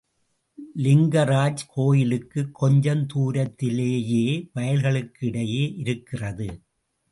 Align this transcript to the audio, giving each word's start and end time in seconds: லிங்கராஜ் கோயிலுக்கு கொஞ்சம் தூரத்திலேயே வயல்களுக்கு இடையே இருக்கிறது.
லிங்கராஜ் 0.77 1.63
கோயிலுக்கு 1.73 2.51
கொஞ்சம் 2.51 3.05
தூரத்திலேயே 3.05 4.49
வயல்களுக்கு 4.53 5.27
இடையே 5.27 5.73
இருக்கிறது. 5.75 6.49